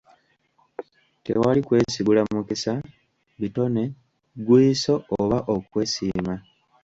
Tewali 1.23 1.61
kwesigula 1.67 2.21
mukisa, 2.33 2.73
bitone, 3.41 3.83
ggwiiso 4.39 4.93
oba 5.19 5.37
okwesiima. 5.55 6.35